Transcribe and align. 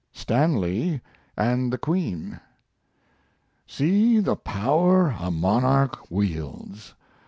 STANLEY 0.13 0.99
AND 1.37 1.71
THE 1.71 1.77
QUEEN 1.77 2.39
See 3.67 4.19
the 4.19 4.35
power 4.35 5.15
a 5.19 5.29
monarch 5.29 6.09
wields! 6.09 6.95